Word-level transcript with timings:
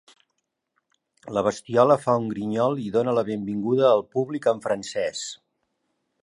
La 1.37 1.43
bestiola 1.47 1.97
fa 2.05 2.15
un 2.21 2.25
grinyol 2.31 2.81
i 2.85 2.89
dóna 2.97 3.13
la 3.19 3.25
benvinguda 3.29 3.87
al 3.91 4.03
públic 4.17 4.49
en 4.55 4.65
francès. 4.65 5.23